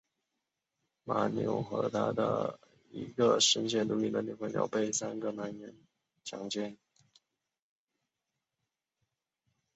[1.03, 2.59] 马纽和她的
[2.89, 5.77] 一个深陷毒瘾的女性朋友被三个男人
[6.23, 6.75] 强奸。